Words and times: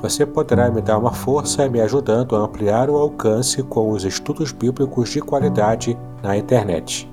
Você 0.00 0.24
poderá 0.24 0.70
me 0.70 0.80
dar 0.80 0.98
uma 0.98 1.12
força 1.12 1.68
me 1.68 1.80
ajudando 1.80 2.36
a 2.36 2.40
ampliar 2.40 2.88
o 2.88 2.96
alcance 2.96 3.62
com 3.62 3.90
os 3.90 4.04
estudos 4.04 4.52
bíblicos 4.52 5.10
de 5.10 5.20
qualidade 5.20 5.96
na 6.22 6.36
internet. 6.36 7.08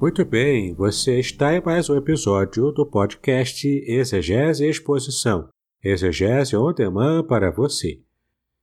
Muito 0.00 0.24
bem, 0.24 0.74
você 0.74 1.20
está 1.20 1.54
em 1.54 1.62
mais 1.64 1.88
um 1.88 1.96
episódio 1.96 2.72
do 2.72 2.84
podcast 2.84 3.68
Exegese 3.86 4.64
e 4.64 4.68
Exposição. 4.68 5.48
Exegese 5.82 6.56
on 6.56 6.72
demand 6.72 7.24
para 7.24 7.50
você. 7.50 8.00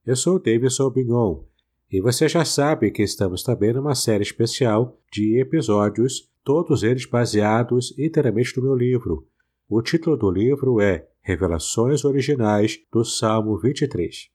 Eu 0.05 0.15
sou 0.15 0.37
Davidson 0.37 0.89
Bignon 0.89 1.49
e 1.91 1.99
você 1.99 2.27
já 2.27 2.45
sabe 2.45 2.91
que 2.91 3.01
estamos 3.01 3.41
também 3.41 3.73
numa 3.73 3.95
série 3.95 4.21
especial 4.21 4.99
de 5.11 5.39
episódios, 5.39 6.29
todos 6.43 6.83
eles 6.83 7.05
baseados 7.05 7.97
inteiramente 7.97 8.55
no 8.57 8.63
meu 8.63 8.75
livro. 8.75 9.27
O 9.67 9.81
título 9.81 10.15
do 10.15 10.29
livro 10.29 10.79
é 10.79 11.07
Revelações 11.21 12.05
Originais 12.05 12.79
do 12.91 13.03
Salmo 13.03 13.57
23. 13.57 14.29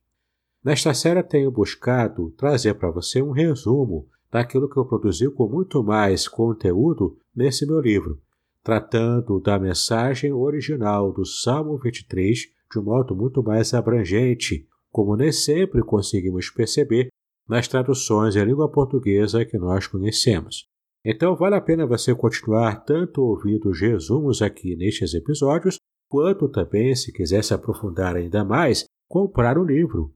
Nesta 0.64 0.92
série 0.94 1.22
tenho 1.22 1.50
buscado 1.50 2.30
trazer 2.32 2.74
para 2.74 2.90
você 2.90 3.22
um 3.22 3.30
resumo 3.30 4.08
daquilo 4.32 4.68
que 4.68 4.76
eu 4.76 4.84
produzi 4.84 5.30
com 5.30 5.48
muito 5.48 5.82
mais 5.84 6.26
conteúdo 6.26 7.16
nesse 7.34 7.64
meu 7.64 7.78
livro, 7.78 8.20
tratando 8.64 9.38
da 9.38 9.60
mensagem 9.60 10.32
original 10.32 11.12
do 11.12 11.24
Salmo 11.24 11.78
23 11.78 12.48
de 12.72 12.78
um 12.80 12.82
modo 12.82 13.14
muito 13.14 13.44
mais 13.44 13.72
abrangente, 13.72 14.66
como 14.90 15.16
nem 15.16 15.30
sempre 15.30 15.82
conseguimos 15.82 16.50
perceber 16.50 17.10
nas 17.48 17.68
traduções 17.68 18.36
em 18.36 18.44
língua 18.44 18.70
portuguesa 18.70 19.44
que 19.44 19.58
nós 19.58 19.86
conhecemos. 19.86 20.66
Então 21.04 21.36
vale 21.36 21.54
a 21.54 21.60
pena 21.60 21.86
você 21.86 22.14
continuar 22.14 22.84
tanto 22.84 23.20
ouvindo 23.20 23.68
os 23.68 23.80
resumos 23.80 24.40
aqui 24.40 24.74
nestes 24.74 25.12
episódios, 25.12 25.78
quanto 26.08 26.48
também, 26.48 26.94
se 26.94 27.12
quiser 27.12 27.44
se 27.44 27.52
aprofundar 27.52 28.16
ainda 28.16 28.44
mais, 28.44 28.84
comprar 29.08 29.58
o 29.58 29.64
livro. 29.64 30.14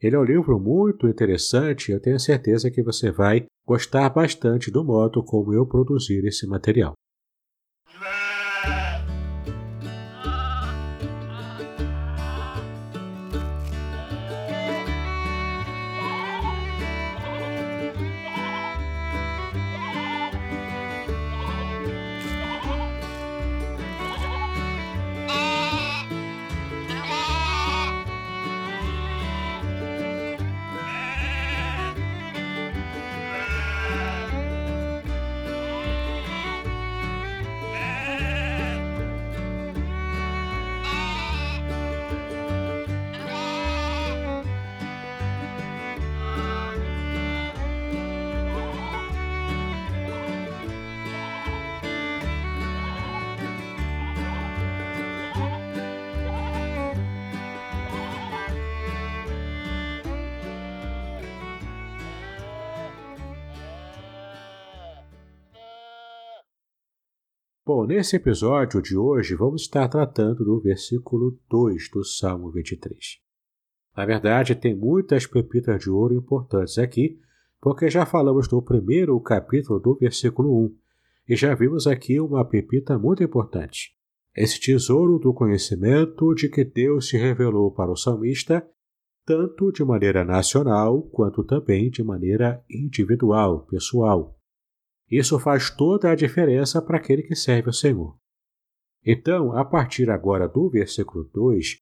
Ele 0.00 0.14
é 0.14 0.18
um 0.18 0.24
livro 0.24 0.60
muito 0.60 1.08
interessante 1.08 1.88
e 1.88 1.94
eu 1.94 2.00
tenho 2.00 2.20
certeza 2.20 2.70
que 2.70 2.82
você 2.82 3.10
vai 3.10 3.46
gostar 3.66 4.08
bastante 4.10 4.70
do 4.70 4.84
modo 4.84 5.24
como 5.24 5.52
eu 5.52 5.66
produzir 5.66 6.24
esse 6.24 6.46
material. 6.46 6.92
Bom, 67.68 67.84
nesse 67.84 68.16
episódio 68.16 68.80
de 68.80 68.96
hoje 68.96 69.34
vamos 69.34 69.60
estar 69.60 69.86
tratando 69.88 70.42
do 70.42 70.58
versículo 70.58 71.38
2 71.50 71.90
do 71.90 72.02
Salmo 72.02 72.50
23. 72.50 73.18
Na 73.94 74.06
verdade, 74.06 74.54
tem 74.54 74.74
muitas 74.74 75.26
pepitas 75.26 75.78
de 75.78 75.90
ouro 75.90 76.14
importantes 76.14 76.78
aqui, 76.78 77.20
porque 77.60 77.90
já 77.90 78.06
falamos 78.06 78.48
do 78.48 78.62
primeiro 78.62 79.20
capítulo 79.20 79.78
do 79.78 79.94
versículo 79.96 80.64
1 80.64 80.76
e 81.28 81.36
já 81.36 81.54
vimos 81.54 81.86
aqui 81.86 82.18
uma 82.18 82.42
pepita 82.42 82.98
muito 82.98 83.22
importante. 83.22 83.94
Esse 84.34 84.58
tesouro 84.58 85.18
do 85.18 85.34
conhecimento 85.34 86.34
de 86.34 86.48
que 86.48 86.64
Deus 86.64 87.10
se 87.10 87.18
revelou 87.18 87.70
para 87.70 87.92
o 87.92 87.96
salmista, 87.96 88.66
tanto 89.26 89.70
de 89.70 89.84
maneira 89.84 90.24
nacional 90.24 91.02
quanto 91.02 91.44
também 91.44 91.90
de 91.90 92.02
maneira 92.02 92.64
individual, 92.70 93.66
pessoal. 93.66 94.37
Isso 95.10 95.38
faz 95.38 95.70
toda 95.70 96.10
a 96.10 96.14
diferença 96.14 96.82
para 96.82 96.98
aquele 96.98 97.22
que 97.22 97.34
serve 97.34 97.68
ao 97.68 97.72
Senhor. 97.72 98.16
Então, 99.04 99.56
a 99.56 99.64
partir 99.64 100.10
agora 100.10 100.46
do 100.46 100.68
versículo 100.68 101.24
2, 101.32 101.78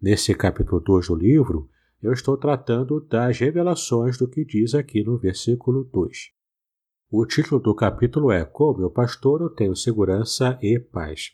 nesse 0.00 0.34
capítulo 0.34 0.80
2 0.80 1.08
do 1.08 1.14
livro, 1.14 1.70
eu 2.02 2.12
estou 2.12 2.36
tratando 2.36 3.00
das 3.00 3.38
revelações 3.38 4.18
do 4.18 4.28
que 4.28 4.44
diz 4.44 4.74
aqui 4.74 5.02
no 5.02 5.16
versículo 5.16 5.84
2. 5.84 6.30
O 7.10 7.24
título 7.24 7.60
do 7.60 7.74
capítulo 7.74 8.30
é 8.30 8.44
Como 8.44 8.80
meu 8.80 8.90
pastor 8.90 9.40
eu 9.40 9.48
tenho 9.48 9.74
segurança 9.74 10.58
e 10.60 10.78
paz. 10.78 11.30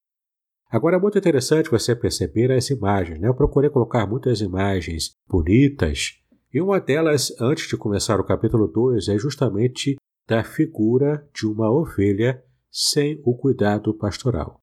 Agora 0.71 0.97
é 0.97 1.01
muito 1.01 1.19
interessante 1.19 1.71
você 1.71 1.97
perceber 1.97 2.53
as 2.53 2.71
imagens. 2.71 3.19
Né? 3.19 3.27
Eu 3.27 3.35
procurei 3.35 3.69
colocar 3.69 4.07
muitas 4.07 4.41
imagens 4.41 5.13
bonitas, 5.29 6.23
e 6.55 6.61
uma 6.61 6.79
delas, 6.79 7.35
antes 7.41 7.67
de 7.67 7.79
começar 7.79 8.21
o 8.21 8.25
capítulo 8.25 8.69
2, 8.69 9.09
é 9.09 9.19
justamente 9.19 9.97
da 10.33 10.43
figura 10.43 11.29
de 11.35 11.47
uma 11.47 11.71
ovelha 11.71 12.43
sem 12.71 13.21
o 13.23 13.37
cuidado 13.37 13.93
pastoral. 13.93 14.59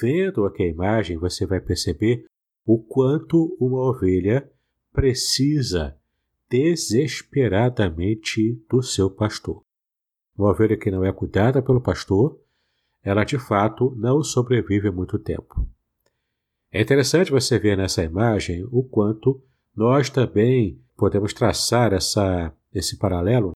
Vendo 0.00 0.44
aqui 0.44 0.62
a 0.62 0.68
imagem, 0.68 1.16
você 1.16 1.44
vai 1.44 1.60
perceber 1.60 2.24
o 2.64 2.78
quanto 2.78 3.56
uma 3.58 3.90
ovelha 3.90 4.48
precisa 4.92 5.96
desesperadamente 6.48 8.64
do 8.70 8.84
seu 8.84 9.10
pastor. 9.10 9.64
Uma 10.38 10.50
ovelha 10.50 10.76
que 10.76 10.92
não 10.92 11.04
é 11.04 11.12
cuidada 11.12 11.60
pelo 11.60 11.80
pastor, 11.80 12.38
ela 13.02 13.24
de 13.24 13.36
fato 13.36 13.92
não 13.96 14.22
sobrevive 14.22 14.92
muito 14.92 15.18
tempo. 15.18 15.66
É 16.70 16.80
interessante 16.80 17.32
você 17.32 17.58
ver 17.58 17.76
nessa 17.76 18.04
imagem 18.04 18.64
o 18.70 18.84
quanto 18.84 19.42
nós 19.74 20.08
também 20.08 20.80
podemos 20.96 21.34
traçar 21.34 21.92
essa, 21.92 22.54
esse 22.72 22.96
paralelo 22.96 23.54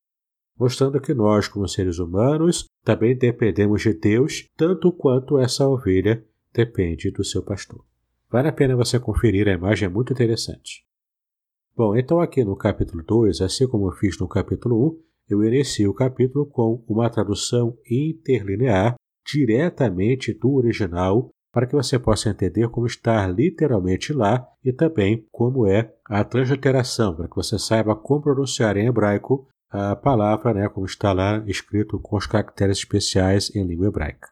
mostrando 0.59 1.01
que 1.01 1.15
nós, 1.15 1.49
como 1.49 1.69
seres 1.69 1.99
humanos, 1.99 2.67
também 2.85 3.17
dependemos 3.17 3.83
de 3.83 3.95
Deus 3.95 4.47
tanto 4.57 4.93
quanto 4.93 5.39
essa 5.39 5.69
ovelha 5.69 6.25
depende 6.53 7.11
do 7.11 7.25
seu 7.25 7.43
pastor. 7.43 7.85
Vale 8.31 8.49
a 8.49 8.53
pena 8.53 8.77
você 8.77 8.99
conferir, 8.99 9.49
a 9.49 9.53
imagem 9.53 9.87
é 9.87 9.89
muito 9.89 10.13
interessante. 10.13 10.85
Bom, 11.77 11.97
então 11.97 12.21
aqui 12.21 12.45
no 12.45 12.57
capítulo 12.57 13.03
2, 13.05 13.41
assim 13.41 13.69
como 13.69 13.87
eu 13.87 13.93
fiz 13.93 14.19
no 14.19 14.29
capítulo 14.29 14.99
1, 15.29 15.35
eu 15.35 15.45
inicio 15.45 15.91
o 15.91 15.95
capítulo 15.95 16.47
com 16.47 16.83
uma 16.89 17.09
tradução 17.09 17.77
interlinear 17.89 18.97
diretamente 19.31 20.33
do 20.33 20.55
original 20.55 21.31
para 21.53 21.67
que 21.67 21.75
você 21.75 21.99
possa 21.99 22.31
entender 22.31 22.69
como 22.69 22.87
está 22.87 23.27
literalmente 23.27 24.13
lá 24.13 24.47
e 24.65 24.73
também 24.73 25.27
como 25.31 25.67
é 25.67 25.95
a 26.05 26.25
transliteração, 26.25 27.15
para 27.15 27.29
que 27.29 27.37
você 27.37 27.59
saiba 27.59 27.95
como 27.95 28.23
pronunciar 28.23 28.77
em 28.77 28.87
hebraico 28.87 29.47
a 29.71 29.95
palavra, 29.95 30.55
né, 30.55 30.69
como 30.69 30.87
está 30.87 31.13
lá 31.13 31.45
escrito 31.47 31.99
com 32.01 32.17
os 32.17 32.27
caracteres 32.27 32.79
especiais 32.79 33.55
em 33.55 33.67
língua 33.67 33.89
hebraica. 33.89 34.29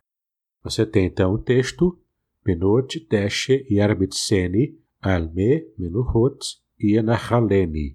Você 0.62 0.86
tem 0.86 1.06
então 1.06 1.34
o 1.34 1.38
texto 1.38 1.98
Benot 2.44 3.06
Deshe 3.08 3.66
Yarbitseni 3.70 4.78
Alme 5.02 5.66
Menuhot 5.78 6.38
Yenahaleni. 6.82 7.92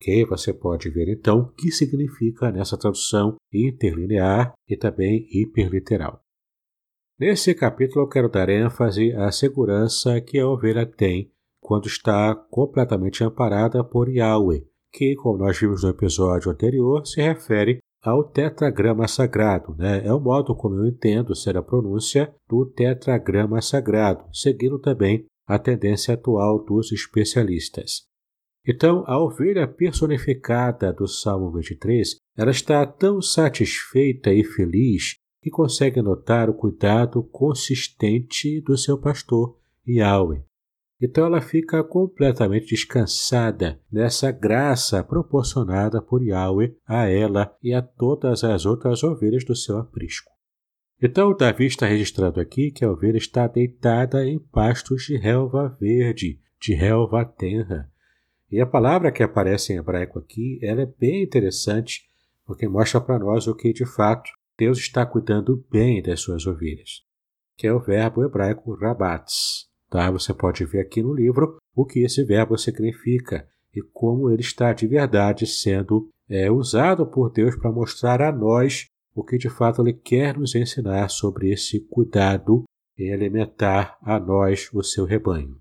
Que 0.00 0.24
você 0.24 0.52
pode 0.52 0.90
ver 0.90 1.08
então 1.08 1.40
o 1.40 1.52
que 1.52 1.70
significa 1.70 2.50
nessa 2.50 2.76
tradução 2.76 3.36
interlinear 3.52 4.52
e 4.68 4.76
também 4.76 5.28
hiperliteral. 5.30 6.22
Nesse 7.18 7.54
capítulo 7.54 8.04
eu 8.04 8.08
quero 8.08 8.28
dar 8.28 8.48
ênfase 8.48 9.12
à 9.12 9.30
segurança 9.30 10.20
que 10.20 10.38
a 10.38 10.48
ovelha 10.48 10.84
tem 10.86 11.30
quando 11.60 11.86
está 11.86 12.34
completamente 12.34 13.22
amparada 13.22 13.84
por 13.84 14.08
Yahweh, 14.08 14.66
que, 14.92 15.14
como 15.16 15.38
nós 15.38 15.58
vimos 15.58 15.82
no 15.82 15.90
episódio 15.90 16.50
anterior, 16.50 17.06
se 17.06 17.20
refere 17.20 17.78
ao 18.02 18.24
tetragrama 18.24 19.06
sagrado. 19.06 19.74
Né? 19.76 20.04
É 20.04 20.12
o 20.12 20.20
modo 20.20 20.54
como 20.54 20.76
eu 20.76 20.86
entendo 20.86 21.34
ser 21.34 21.56
a 21.56 21.62
pronúncia 21.62 22.34
do 22.48 22.66
tetragrama 22.66 23.62
sagrado, 23.62 24.24
seguindo 24.32 24.78
também 24.78 25.24
a 25.46 25.58
tendência 25.58 26.14
atual 26.14 26.64
dos 26.64 26.92
especialistas. 26.92 28.02
Então, 28.66 29.02
a 29.06 29.20
ovelha 29.20 29.66
personificada 29.66 30.92
do 30.92 31.08
Salmo 31.08 31.50
23, 31.52 32.16
ela 32.36 32.50
está 32.50 32.86
tão 32.86 33.20
satisfeita 33.20 34.32
e 34.32 34.44
feliz 34.44 35.16
que 35.42 35.50
consegue 35.50 36.00
notar 36.00 36.48
o 36.48 36.54
cuidado 36.54 37.24
consistente 37.24 38.60
do 38.60 38.76
seu 38.76 38.96
pastor, 38.98 39.58
Yahweh. 39.86 40.44
Então 41.02 41.26
ela 41.26 41.40
fica 41.40 41.82
completamente 41.82 42.68
descansada 42.68 43.80
nessa 43.90 44.30
graça 44.30 45.02
proporcionada 45.02 46.00
por 46.00 46.22
Yahweh 46.22 46.76
a 46.86 47.08
ela 47.08 47.52
e 47.60 47.74
a 47.74 47.82
todas 47.82 48.44
as 48.44 48.64
outras 48.64 49.02
ovelhas 49.02 49.44
do 49.44 49.56
seu 49.56 49.78
aprisco. 49.78 50.30
Então 51.02 51.36
Davi 51.36 51.66
está 51.66 51.86
registrando 51.86 52.40
aqui 52.40 52.70
que 52.70 52.84
a 52.84 52.90
ovelha 52.90 53.16
está 53.16 53.48
deitada 53.48 54.24
em 54.24 54.38
pastos 54.38 55.02
de 55.02 55.16
relva 55.16 55.76
verde, 55.80 56.38
de 56.60 56.72
relva 56.72 57.24
tenra. 57.24 57.90
E 58.48 58.60
a 58.60 58.66
palavra 58.66 59.10
que 59.10 59.24
aparece 59.24 59.72
em 59.72 59.78
hebraico 59.78 60.20
aqui, 60.20 60.60
ela 60.62 60.82
é 60.82 60.86
bem 60.86 61.24
interessante, 61.24 62.02
porque 62.46 62.68
mostra 62.68 63.00
para 63.00 63.18
nós 63.18 63.48
o 63.48 63.56
que 63.56 63.72
de 63.72 63.84
fato 63.84 64.30
Deus 64.56 64.78
está 64.78 65.04
cuidando 65.04 65.66
bem 65.68 66.00
das 66.00 66.20
suas 66.20 66.46
ovelhas, 66.46 67.02
que 67.56 67.66
é 67.66 67.72
o 67.72 67.80
verbo 67.80 68.24
hebraico 68.24 68.72
rabats. 68.76 69.71
Tá? 69.92 70.10
Você 70.10 70.32
pode 70.32 70.64
ver 70.64 70.80
aqui 70.80 71.02
no 71.02 71.12
livro 71.12 71.58
o 71.76 71.84
que 71.84 72.02
esse 72.02 72.24
verbo 72.24 72.56
significa 72.56 73.46
e 73.74 73.82
como 73.92 74.30
ele 74.30 74.40
está 74.40 74.72
de 74.72 74.86
verdade 74.86 75.46
sendo 75.46 76.08
é, 76.30 76.50
usado 76.50 77.06
por 77.06 77.30
Deus 77.30 77.54
para 77.56 77.70
mostrar 77.70 78.22
a 78.22 78.32
nós 78.32 78.86
o 79.14 79.22
que 79.22 79.36
de 79.36 79.50
fato 79.50 79.82
ele 79.82 79.92
quer 79.92 80.38
nos 80.38 80.54
ensinar 80.54 81.10
sobre 81.10 81.52
esse 81.52 81.78
cuidado 81.90 82.64
em 82.98 83.12
alimentar 83.12 83.98
a 84.00 84.18
nós 84.18 84.70
o 84.72 84.82
seu 84.82 85.04
rebanho. 85.04 85.58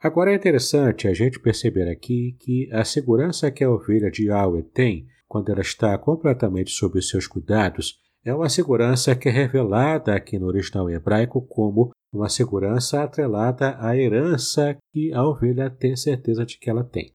Agora 0.00 0.30
é 0.30 0.36
interessante 0.36 1.08
a 1.08 1.12
gente 1.12 1.40
perceber 1.40 1.90
aqui 1.90 2.36
que 2.38 2.68
a 2.72 2.84
segurança 2.84 3.50
que 3.50 3.64
a 3.64 3.70
ovelha 3.70 4.12
de 4.12 4.28
Yahweh 4.28 4.62
tem 4.72 5.08
quando 5.26 5.50
ela 5.50 5.60
está 5.60 5.98
completamente 5.98 6.70
sob 6.70 7.00
os 7.00 7.08
seus 7.08 7.26
cuidados 7.26 8.00
é 8.24 8.32
uma 8.32 8.48
segurança 8.48 9.16
que 9.16 9.28
é 9.28 9.32
revelada 9.32 10.14
aqui 10.14 10.38
no 10.38 10.46
original 10.46 10.88
hebraico 10.88 11.42
como 11.42 11.90
uma 12.12 12.28
segurança 12.28 13.02
atrelada 13.02 13.76
à 13.80 13.96
herança 13.96 14.76
que 14.92 15.12
a 15.12 15.26
ovelha 15.26 15.70
tem 15.70 15.96
certeza 15.96 16.44
de 16.44 16.58
que 16.58 16.68
ela 16.68 16.84
tem. 16.84 17.12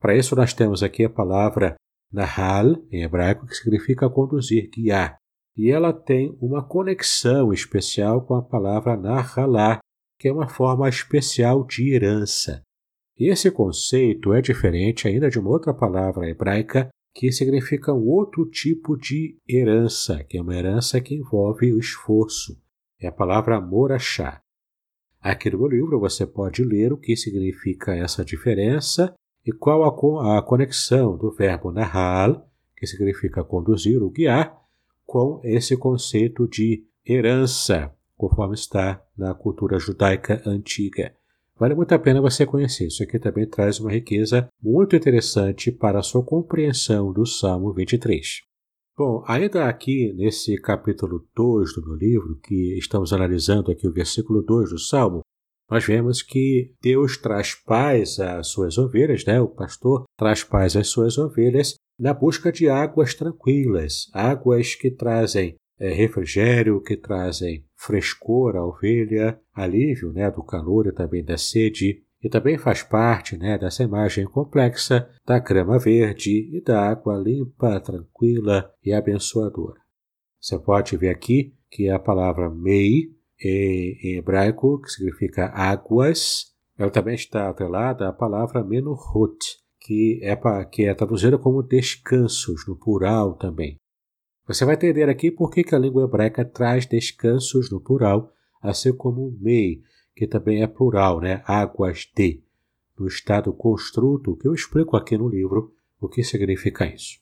Para 0.00 0.16
isso, 0.16 0.34
nós 0.34 0.52
temos 0.52 0.82
aqui 0.82 1.04
a 1.04 1.10
palavra 1.10 1.74
nahal, 2.12 2.76
em 2.90 3.02
hebraico, 3.02 3.46
que 3.46 3.54
significa 3.54 4.08
conduzir, 4.08 4.70
guiar. 4.70 5.16
E 5.56 5.70
ela 5.70 5.92
tem 5.92 6.36
uma 6.40 6.66
conexão 6.66 7.52
especial 7.52 8.24
com 8.24 8.34
a 8.34 8.42
palavra 8.42 8.96
nahalá, 8.96 9.78
que 10.18 10.28
é 10.28 10.32
uma 10.32 10.48
forma 10.48 10.88
especial 10.88 11.64
de 11.64 11.92
herança. 11.92 12.62
E 13.18 13.30
esse 13.30 13.50
conceito 13.50 14.32
é 14.32 14.40
diferente 14.40 15.08
ainda 15.08 15.28
de 15.28 15.38
uma 15.38 15.50
outra 15.50 15.74
palavra 15.74 16.28
hebraica 16.28 16.88
que 17.14 17.32
significa 17.32 17.92
um 17.92 18.06
outro 18.06 18.48
tipo 18.48 18.96
de 18.96 19.36
herança, 19.48 20.22
que 20.22 20.38
é 20.38 20.42
uma 20.42 20.54
herança 20.54 21.00
que 21.00 21.16
envolve 21.16 21.72
o 21.72 21.78
esforço. 21.78 22.56
É 23.00 23.06
a 23.06 23.12
palavra 23.12 23.60
morachá. 23.60 24.42
Aqui 25.20 25.50
no 25.50 25.58
meu 25.58 25.68
livro 25.68 26.00
você 26.00 26.26
pode 26.26 26.64
ler 26.64 26.92
o 26.92 26.96
que 26.96 27.16
significa 27.16 27.94
essa 27.94 28.24
diferença 28.24 29.14
e 29.46 29.52
qual 29.52 29.84
a, 29.84 30.38
a 30.38 30.42
conexão 30.42 31.16
do 31.16 31.30
verbo 31.30 31.70
nahal, 31.70 32.48
que 32.76 32.86
significa 32.86 33.44
conduzir 33.44 34.02
ou 34.02 34.10
guiar, 34.10 34.56
com 35.06 35.40
esse 35.44 35.76
conceito 35.76 36.46
de 36.48 36.84
herança, 37.06 37.92
conforme 38.16 38.54
está 38.54 39.02
na 39.16 39.32
cultura 39.32 39.78
judaica 39.78 40.42
antiga. 40.44 41.14
Vale 41.58 41.74
muito 41.74 41.92
a 41.92 41.98
pena 41.98 42.20
você 42.20 42.44
conhecer. 42.44 42.86
Isso 42.86 43.02
aqui 43.02 43.18
também 43.18 43.46
traz 43.46 43.80
uma 43.80 43.90
riqueza 43.90 44.48
muito 44.62 44.94
interessante 44.94 45.72
para 45.72 45.98
a 45.98 46.02
sua 46.02 46.22
compreensão 46.22 47.12
do 47.12 47.24
Salmo 47.24 47.72
23. 47.72 48.47
Bom, 48.98 49.22
ainda 49.28 49.68
aqui 49.68 50.12
nesse 50.14 50.60
capítulo 50.60 51.24
2 51.36 51.72
do 51.74 51.86
meu 51.86 51.94
livro, 51.94 52.34
que 52.42 52.76
estamos 52.76 53.12
analisando 53.12 53.70
aqui 53.70 53.86
o 53.86 53.92
versículo 53.92 54.42
2 54.42 54.70
do 54.70 54.78
Salmo, 54.80 55.20
nós 55.70 55.84
vemos 55.84 56.20
que 56.20 56.74
Deus 56.82 57.16
traz 57.16 57.54
paz 57.54 58.18
às 58.18 58.48
suas 58.48 58.76
ovelhas, 58.76 59.24
né? 59.24 59.40
o 59.40 59.46
pastor 59.46 60.02
traz 60.18 60.42
paz 60.42 60.74
às 60.74 60.88
suas 60.88 61.16
ovelhas 61.16 61.76
na 61.96 62.12
busca 62.12 62.50
de 62.50 62.68
águas 62.68 63.14
tranquilas, 63.14 64.10
águas 64.12 64.74
que 64.74 64.90
trazem 64.90 65.54
é, 65.78 65.90
refrigério, 65.90 66.82
que 66.82 66.96
trazem 66.96 67.64
frescor 67.76 68.56
à 68.56 68.66
ovelha, 68.66 69.40
alívio 69.54 70.12
né, 70.12 70.28
do 70.28 70.42
calor 70.42 70.88
e 70.88 70.92
também 70.92 71.24
da 71.24 71.38
sede, 71.38 72.02
e 72.22 72.28
também 72.28 72.58
faz 72.58 72.82
parte 72.82 73.36
né, 73.36 73.56
dessa 73.58 73.82
imagem 73.82 74.26
complexa 74.26 75.08
da 75.24 75.38
grama 75.38 75.78
verde 75.78 76.50
e 76.52 76.60
da 76.60 76.90
água 76.90 77.16
limpa, 77.16 77.80
tranquila 77.80 78.72
e 78.84 78.92
abençoadora. 78.92 79.80
Você 80.40 80.58
pode 80.58 80.96
ver 80.96 81.10
aqui 81.10 81.54
que 81.70 81.88
a 81.88 81.98
palavra 81.98 82.50
mei, 82.50 83.12
em 83.40 84.16
hebraico, 84.16 84.80
que 84.80 84.90
significa 84.90 85.46
águas, 85.46 86.52
ela 86.76 86.90
também 86.90 87.14
está 87.14 87.48
atrelada 87.48 88.08
à 88.08 88.12
palavra 88.12 88.64
menuhot, 88.64 89.36
que 89.80 90.20
é, 90.22 90.36
que 90.64 90.84
é 90.84 90.94
traduzida 90.94 91.38
como 91.38 91.62
descansos, 91.62 92.66
no 92.66 92.76
plural 92.76 93.34
também. 93.34 93.76
Você 94.46 94.64
vai 94.64 94.74
entender 94.74 95.08
aqui 95.08 95.30
por 95.30 95.50
que, 95.50 95.62
a 95.74 95.78
língua 95.78 96.04
hebraica 96.04 96.44
traz 96.44 96.86
descansos 96.86 97.70
no 97.70 97.80
plural, 97.80 98.32
assim 98.62 98.92
como 98.92 99.36
mei, 99.40 99.82
que 100.18 100.26
também 100.26 100.64
é 100.64 100.66
plural, 100.66 101.20
né? 101.20 101.44
águas 101.46 102.10
de, 102.12 102.42
no 102.98 103.06
estado 103.06 103.52
construto, 103.52 104.36
que 104.36 104.48
eu 104.48 104.52
explico 104.52 104.96
aqui 104.96 105.16
no 105.16 105.28
livro 105.28 105.72
o 106.00 106.08
que 106.08 106.24
significa 106.24 106.92
isso. 106.92 107.20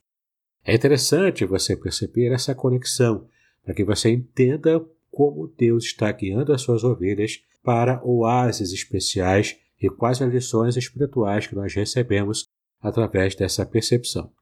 É 0.64 0.74
interessante 0.74 1.44
você 1.44 1.76
perceber 1.76 2.32
essa 2.32 2.54
conexão, 2.54 3.28
para 3.62 3.74
que 3.74 3.84
você 3.84 4.08
entenda 4.08 4.82
como 5.10 5.46
Deus 5.58 5.84
está 5.84 6.10
guiando 6.10 6.54
as 6.54 6.62
suas 6.62 6.84
ovelhas 6.84 7.44
para 7.62 8.00
oásis 8.02 8.72
especiais 8.72 9.58
e 9.78 9.90
quais 9.90 10.22
as 10.22 10.32
lições 10.32 10.74
espirituais 10.74 11.46
que 11.46 11.54
nós 11.54 11.74
recebemos 11.74 12.46
através 12.80 13.34
dessa 13.34 13.66
percepção. 13.66 14.32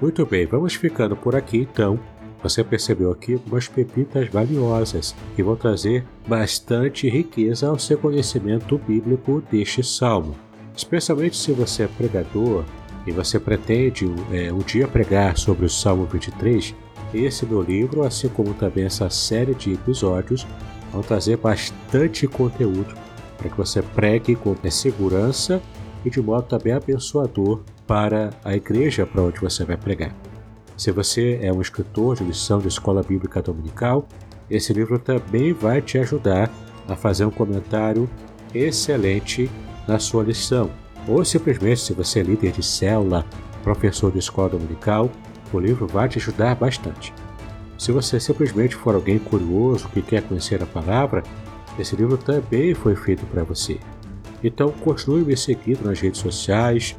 Muito 0.00 0.24
bem, 0.24 0.46
vamos 0.46 0.74
ficando 0.74 1.14
por 1.14 1.36
aqui 1.36 1.58
então. 1.58 2.13
Você 2.44 2.62
percebeu 2.62 3.10
aqui 3.10 3.32
algumas 3.32 3.68
pepitas 3.68 4.28
valiosas 4.28 5.16
que 5.34 5.42
vão 5.42 5.56
trazer 5.56 6.04
bastante 6.28 7.08
riqueza 7.08 7.68
ao 7.68 7.78
seu 7.78 7.96
conhecimento 7.96 8.76
bíblico 8.76 9.42
deste 9.50 9.82
salmo. 9.82 10.34
Especialmente 10.76 11.38
se 11.38 11.52
você 11.52 11.84
é 11.84 11.88
pregador 11.88 12.62
e 13.06 13.12
você 13.12 13.40
pretende 13.40 14.04
é, 14.30 14.52
um 14.52 14.58
dia 14.58 14.86
pregar 14.86 15.38
sobre 15.38 15.64
o 15.64 15.70
Salmo 15.70 16.04
23, 16.04 16.74
esse 17.14 17.46
meu 17.46 17.62
livro, 17.62 18.04
assim 18.04 18.28
como 18.28 18.52
também 18.52 18.84
essa 18.84 19.08
série 19.08 19.54
de 19.54 19.72
episódios, 19.72 20.46
vão 20.92 21.00
trazer 21.00 21.38
bastante 21.38 22.26
conteúdo 22.26 22.94
para 23.38 23.48
que 23.48 23.56
você 23.56 23.80
pregue 23.80 24.36
com 24.36 24.54
segurança 24.70 25.62
e 26.04 26.10
de 26.10 26.20
modo 26.20 26.42
também 26.42 26.74
abençoador 26.74 27.62
para 27.86 28.28
a 28.44 28.54
igreja 28.54 29.06
para 29.06 29.22
onde 29.22 29.40
você 29.40 29.64
vai 29.64 29.78
pregar. 29.78 30.14
Se 30.76 30.90
você 30.90 31.38
é 31.40 31.52
um 31.52 31.60
escritor 31.60 32.16
de 32.16 32.24
lição 32.24 32.58
de 32.58 32.68
escola 32.68 33.02
bíblica 33.02 33.40
dominical, 33.40 34.08
esse 34.50 34.72
livro 34.72 34.98
também 34.98 35.52
vai 35.52 35.80
te 35.80 35.98
ajudar 35.98 36.50
a 36.88 36.96
fazer 36.96 37.24
um 37.24 37.30
comentário 37.30 38.08
excelente 38.52 39.50
na 39.86 39.98
sua 39.98 40.24
lição. 40.24 40.70
Ou 41.06 41.24
simplesmente, 41.24 41.80
se 41.80 41.92
você 41.92 42.20
é 42.20 42.22
líder 42.22 42.52
de 42.52 42.62
célula, 42.62 43.24
professor 43.62 44.10
de 44.10 44.18
escola 44.18 44.50
dominical, 44.50 45.10
o 45.52 45.58
livro 45.58 45.86
vai 45.86 46.08
te 46.08 46.18
ajudar 46.18 46.56
bastante. 46.56 47.12
Se 47.78 47.92
você 47.92 48.18
simplesmente 48.18 48.74
for 48.74 48.94
alguém 48.94 49.18
curioso 49.18 49.88
que 49.88 50.02
quer 50.02 50.22
conhecer 50.22 50.62
a 50.62 50.66
palavra, 50.66 51.22
esse 51.78 51.94
livro 51.96 52.16
também 52.16 52.74
foi 52.74 52.96
feito 52.96 53.24
para 53.26 53.44
você. 53.44 53.78
Então 54.42 54.70
continue 54.70 55.24
me 55.24 55.36
seguindo 55.36 55.84
nas 55.84 56.00
redes 56.00 56.20
sociais, 56.20 56.96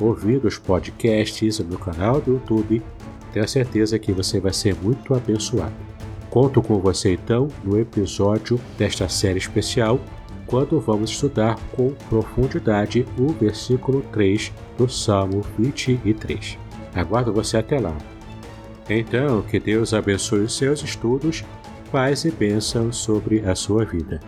ouvindo 0.00 0.46
os 0.46 0.58
podcasts 0.58 1.58
no 1.60 1.78
canal 1.78 2.20
do 2.20 2.34
YouTube. 2.34 2.82
Tenho 3.38 3.48
certeza 3.48 4.00
que 4.00 4.10
você 4.10 4.40
vai 4.40 4.52
ser 4.52 4.74
muito 4.74 5.14
abençoado. 5.14 5.72
Conto 6.28 6.60
com 6.60 6.80
você 6.80 7.12
então 7.12 7.46
no 7.62 7.78
episódio 7.78 8.60
desta 8.76 9.08
série 9.08 9.38
especial, 9.38 10.00
quando 10.44 10.80
vamos 10.80 11.10
estudar 11.10 11.56
com 11.70 11.92
profundidade 12.08 13.06
o 13.16 13.28
versículo 13.28 14.02
3 14.12 14.52
do 14.76 14.88
Salmo 14.88 15.42
23. 15.56 16.58
Aguardo 16.92 17.32
você 17.32 17.58
até 17.58 17.78
lá. 17.78 17.96
Então, 18.90 19.40
que 19.42 19.60
Deus 19.60 19.94
abençoe 19.94 20.40
os 20.40 20.56
seus 20.56 20.82
estudos, 20.82 21.44
paz 21.92 22.24
e 22.24 22.32
bênção 22.32 22.90
sobre 22.90 23.48
a 23.48 23.54
sua 23.54 23.84
vida. 23.84 24.18